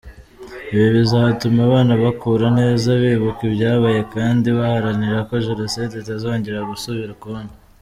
[0.73, 7.53] Ibi bizatuma abana bakura neza bibuka ibyabaye kandi baharanira ko Jenoside itazongera gusubira ukundi.